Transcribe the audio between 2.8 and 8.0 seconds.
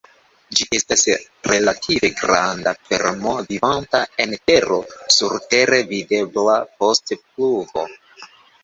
vermo vivanta en tero, surtere videbla post pluvo.